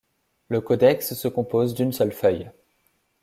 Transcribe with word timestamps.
Le 0.49 0.61
codex 0.61 1.13
se 1.13 1.27
compose 1.27 1.75
d'une 1.75 1.93
seule 1.93 2.11
feuille. 2.11 2.49